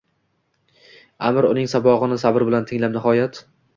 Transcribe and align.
Аmir 1.29 1.47
uning 1.49 1.69
sabogʼini 1.73 2.19
sabr 2.25 2.47
bilan 2.49 2.67
tinglab, 2.73 2.97
nihoyat: 2.97 3.43